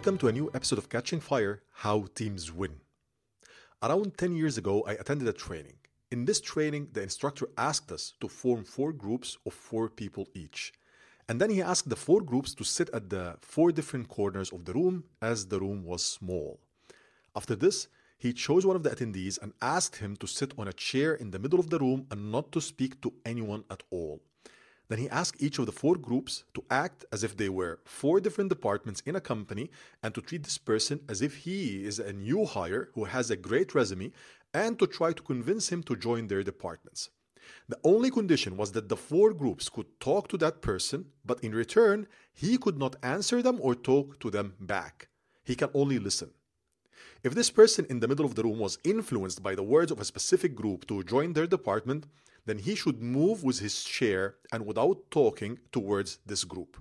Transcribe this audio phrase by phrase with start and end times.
[0.00, 2.80] Welcome to a new episode of Catching Fire How Teams Win.
[3.82, 5.74] Around 10 years ago, I attended a training.
[6.10, 10.72] In this training, the instructor asked us to form four groups of four people each.
[11.28, 14.64] And then he asked the four groups to sit at the four different corners of
[14.64, 16.60] the room as the room was small.
[17.36, 20.72] After this, he chose one of the attendees and asked him to sit on a
[20.72, 24.22] chair in the middle of the room and not to speak to anyone at all.
[24.90, 28.20] Then he asked each of the four groups to act as if they were four
[28.20, 29.70] different departments in a company
[30.02, 33.36] and to treat this person as if he is a new hire who has a
[33.36, 34.10] great resume
[34.52, 37.08] and to try to convince him to join their departments.
[37.68, 41.54] The only condition was that the four groups could talk to that person, but in
[41.54, 45.08] return, he could not answer them or talk to them back.
[45.44, 46.30] He can only listen.
[47.22, 50.00] If this person in the middle of the room was influenced by the words of
[50.00, 52.06] a specific group to join their department,
[52.46, 56.76] then he should move with his chair and without talking towards this group.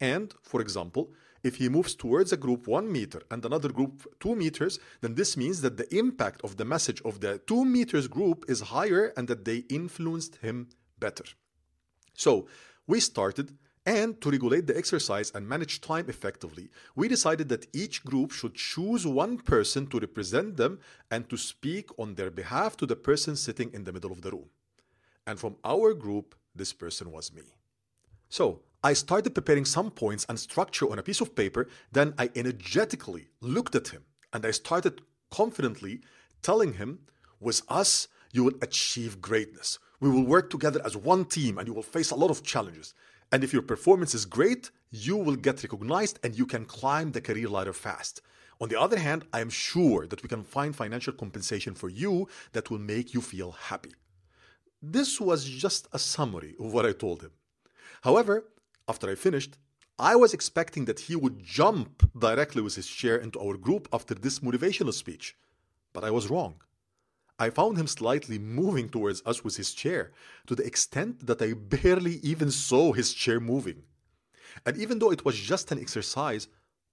[0.00, 4.34] And, for example, if he moves towards a group one meter and another group two
[4.34, 8.44] meters, then this means that the impact of the message of the two meters group
[8.48, 11.24] is higher and that they influenced him better.
[12.14, 12.46] So
[12.86, 18.04] we started, and to regulate the exercise and manage time effectively, we decided that each
[18.04, 22.86] group should choose one person to represent them and to speak on their behalf to
[22.86, 24.50] the person sitting in the middle of the room.
[25.26, 27.42] And from our group, this person was me.
[28.28, 31.68] So I started preparing some points and structure on a piece of paper.
[31.92, 36.00] Then I energetically looked at him and I started confidently
[36.42, 37.00] telling him,
[37.40, 39.78] with us, you will achieve greatness.
[40.00, 42.94] We will work together as one team and you will face a lot of challenges.
[43.32, 47.20] And if your performance is great, you will get recognized and you can climb the
[47.20, 48.22] career ladder fast.
[48.60, 52.28] On the other hand, I am sure that we can find financial compensation for you
[52.52, 53.94] that will make you feel happy.
[54.82, 57.32] This was just a summary of what I told him.
[58.02, 58.44] However,
[58.88, 59.58] after I finished,
[59.98, 64.14] I was expecting that he would jump directly with his chair into our group after
[64.14, 65.36] this motivational speech.
[65.92, 66.54] But I was wrong.
[67.38, 70.12] I found him slightly moving towards us with his chair,
[70.46, 73.82] to the extent that I barely even saw his chair moving.
[74.64, 76.48] And even though it was just an exercise,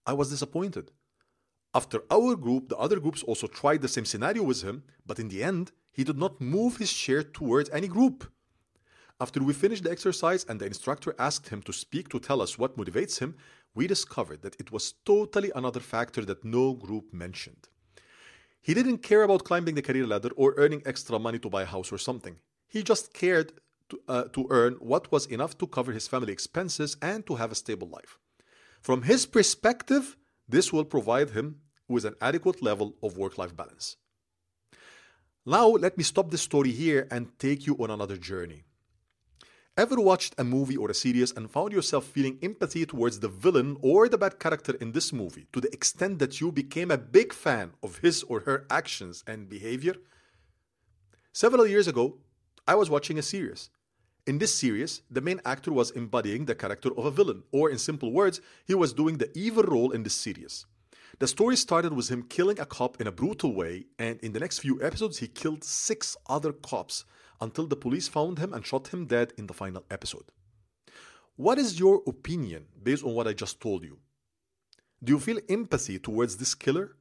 [0.05, 0.91] I was disappointed.
[1.77, 5.27] After our group, the other groups also tried the same scenario with him, but in
[5.27, 8.17] the end, he did not move his chair towards any group.
[9.21, 12.57] After we finished the exercise and the instructor asked him to speak to tell us
[12.57, 13.35] what motivates him,
[13.75, 17.69] we discovered that it was totally another factor that no group mentioned.
[18.59, 21.73] He didn't care about climbing the career ladder or earning extra money to buy a
[21.75, 22.37] house or something.
[22.67, 23.53] He just cared
[23.89, 27.51] to, uh, to earn what was enough to cover his family expenses and to have
[27.51, 28.17] a stable life.
[28.81, 30.17] From his perspective,
[30.49, 33.97] this will provide him with an adequate level of work life balance.
[35.45, 38.63] Now, let me stop the story here and take you on another journey.
[39.77, 43.77] Ever watched a movie or a series and found yourself feeling empathy towards the villain
[43.81, 47.31] or the bad character in this movie to the extent that you became a big
[47.31, 49.93] fan of his or her actions and behavior?
[51.31, 52.17] Several years ago,
[52.67, 53.69] I was watching a series.
[54.25, 57.77] In this series, the main actor was embodying the character of a villain, or in
[57.77, 60.65] simple words, he was doing the evil role in this series.
[61.19, 64.39] The story started with him killing a cop in a brutal way, and in the
[64.39, 67.05] next few episodes, he killed six other cops
[67.41, 70.25] until the police found him and shot him dead in the final episode.
[71.35, 73.99] What is your opinion based on what I just told you?
[75.03, 76.95] Do you feel empathy towards this killer?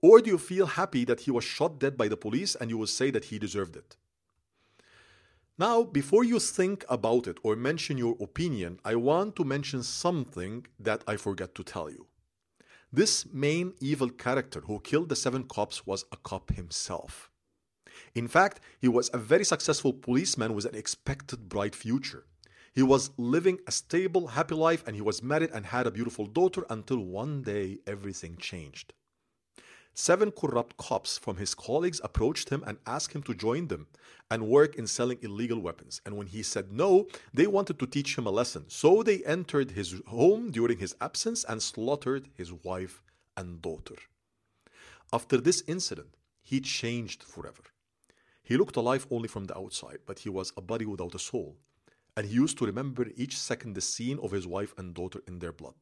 [0.00, 2.76] Or do you feel happy that he was shot dead by the police and you
[2.78, 3.96] will say that he deserved it?
[5.58, 10.66] Now, before you think about it or mention your opinion, I want to mention something
[10.80, 12.06] that I forgot to tell you.
[12.94, 17.30] This main evil character who killed the seven cops was a cop himself.
[18.14, 22.26] In fact, he was a very successful policeman with an expected bright future.
[22.74, 26.26] He was living a stable, happy life and he was married and had a beautiful
[26.26, 28.92] daughter until one day everything changed.
[29.94, 33.88] Seven corrupt cops from his colleagues approached him and asked him to join them
[34.30, 36.00] and work in selling illegal weapons.
[36.06, 38.64] And when he said no, they wanted to teach him a lesson.
[38.68, 43.02] So they entered his home during his absence and slaughtered his wife
[43.36, 43.96] and daughter.
[45.12, 47.62] After this incident, he changed forever.
[48.42, 51.58] He looked alive only from the outside, but he was a body without a soul.
[52.16, 55.38] And he used to remember each second the scene of his wife and daughter in
[55.38, 55.74] their blood.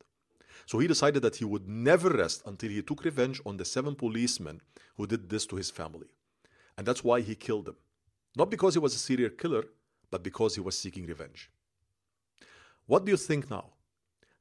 [0.67, 3.95] So he decided that he would never rest until he took revenge on the seven
[3.95, 4.61] policemen
[4.97, 6.09] who did this to his family.
[6.77, 7.77] And that's why he killed them.
[8.37, 9.65] Not because he was a serial killer,
[10.11, 11.51] but because he was seeking revenge.
[12.87, 13.71] What do you think now?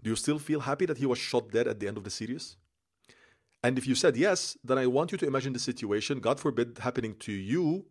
[0.02, 2.10] Do you still feel happy that he was shot dead at the end of the
[2.10, 2.56] series?
[3.64, 6.80] And if you said yes, then I want you to imagine the situation, God forbid,
[6.80, 7.86] happening to you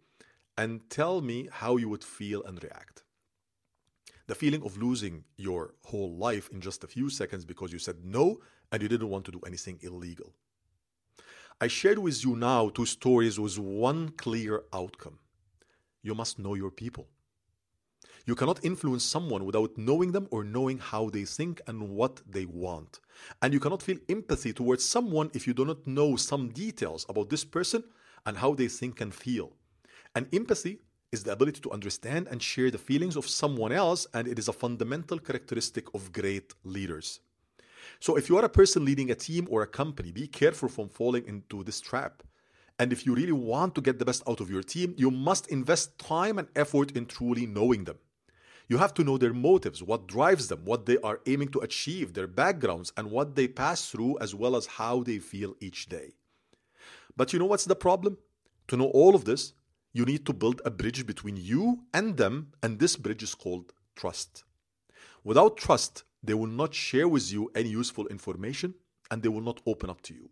[0.56, 3.04] and tell me how you would feel and react.
[4.28, 7.96] The feeling of losing your whole life in just a few seconds because you said
[8.04, 8.38] no
[8.70, 10.32] and you didn't want to do anything illegal.
[11.60, 15.18] I shared with you now two stories with one clear outcome.
[16.02, 17.08] You must know your people.
[18.26, 22.44] You cannot influence someone without knowing them or knowing how they think and what they
[22.44, 23.00] want.
[23.40, 27.30] And you cannot feel empathy towards someone if you do not know some details about
[27.30, 27.82] this person
[28.26, 29.56] and how they think and feel.
[30.14, 30.80] And empathy
[31.10, 34.48] is the ability to understand and share the feelings of someone else, and it is
[34.48, 37.20] a fundamental characteristic of great leaders.
[38.00, 40.88] So if you are a person leading a team or a company, be careful from
[40.88, 42.22] falling into this trap.
[42.78, 45.48] And if you really want to get the best out of your team, you must
[45.48, 47.98] invest time and effort in truly knowing them.
[48.68, 52.12] You have to know their motives, what drives them, what they are aiming to achieve,
[52.12, 56.12] their backgrounds, and what they pass through, as well as how they feel each day.
[57.16, 58.18] But you know what's the problem?
[58.68, 59.54] To know all of this,
[59.92, 63.72] you need to build a bridge between you and them, and this bridge is called
[63.96, 64.44] trust.
[65.24, 68.74] Without trust, they will not share with you any useful information
[69.10, 70.28] and they will not open up to you.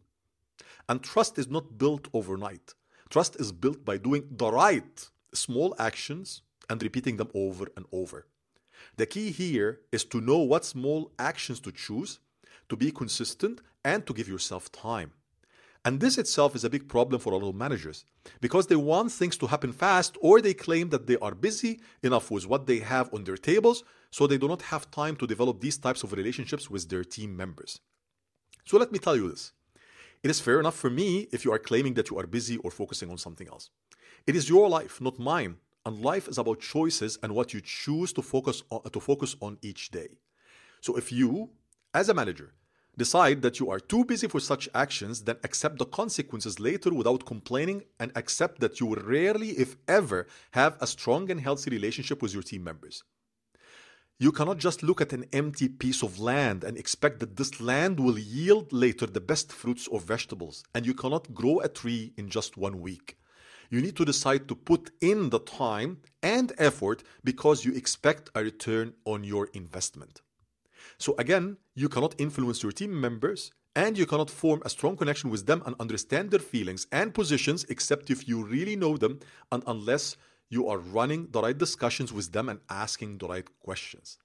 [0.88, 2.74] And trust is not built overnight.
[3.08, 8.26] Trust is built by doing the right small actions and repeating them over and over.
[8.96, 12.18] The key here is to know what small actions to choose,
[12.68, 15.12] to be consistent, and to give yourself time.
[15.86, 18.04] And this itself is a big problem for a lot of managers
[18.40, 22.28] because they want things to happen fast or they claim that they are busy enough
[22.28, 25.60] with what they have on their tables so they do not have time to develop
[25.60, 27.78] these types of relationships with their team members.
[28.64, 29.52] So let me tell you this.
[30.24, 32.72] It is fair enough for me if you are claiming that you are busy or
[32.72, 33.70] focusing on something else.
[34.26, 38.12] It is your life, not mine, and life is about choices and what you choose
[38.14, 40.08] to focus on, to focus on each day.
[40.80, 41.50] So if you,
[41.94, 42.54] as a manager,
[42.96, 47.26] decide that you are too busy for such actions, then accept the consequences later without
[47.26, 52.22] complaining and accept that you will rarely, if ever, have a strong and healthy relationship
[52.22, 53.02] with your team members.
[54.18, 58.00] You cannot just look at an empty piece of land and expect that this land
[58.00, 62.30] will yield later the best fruits or vegetables, and you cannot grow a tree in
[62.30, 63.18] just one week.
[63.68, 68.42] You need to decide to put in the time and effort because you expect a
[68.42, 70.22] return on your investment.
[70.98, 75.28] So, again, you cannot influence your team members and you cannot form a strong connection
[75.30, 79.20] with them and understand their feelings and positions except if you really know them
[79.52, 80.16] and unless
[80.48, 84.18] you are running the right discussions with them and asking the right questions.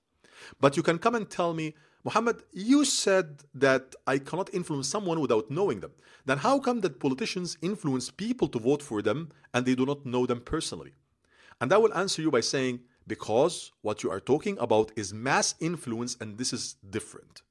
[0.60, 5.20] But you can come and tell me, Muhammad, you said that I cannot influence someone
[5.20, 5.92] without knowing them.
[6.26, 10.06] Then how come that politicians influence people to vote for them and they do not
[10.06, 10.94] know them personally?
[11.60, 15.56] And I will answer you by saying, because what you are talking about is mass
[15.60, 17.42] influence and this is different.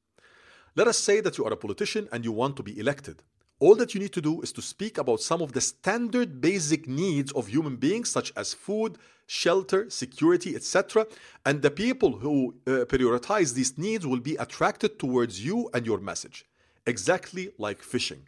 [0.76, 3.23] Let us say that you are a politician and you want to be elected.
[3.58, 6.88] All that you need to do is to speak about some of the standard basic
[6.88, 11.06] needs of human beings, such as food, shelter, security, etc.
[11.44, 15.99] And the people who uh, prioritize these needs will be attracted towards you and your
[15.99, 16.46] message,
[16.87, 18.23] exactly like fishing.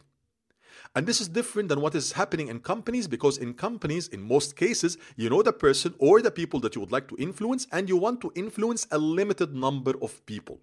[0.95, 4.55] And this is different than what is happening in companies because in companies, in most
[4.55, 7.89] cases, you know the person or the people that you would like to influence, and
[7.89, 10.59] you want to influence a limited number of people.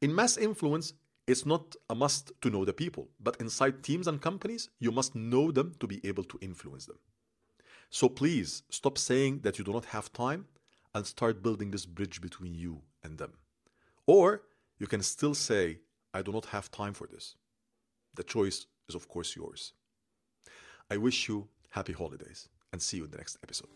[0.00, 0.94] In mass influence,
[1.26, 5.14] it's not a must to know the people, but inside teams and companies, you must
[5.14, 6.98] know them to be able to influence them.
[7.90, 10.46] So please stop saying that you do not have time
[10.94, 13.32] and start building this bridge between you and them.
[14.06, 14.42] Or
[14.78, 15.78] you can still say,
[16.12, 17.36] I do not have time for this.
[18.14, 19.72] The choice is, of course, yours.
[20.90, 23.68] I wish you happy holidays and see you in the next episode.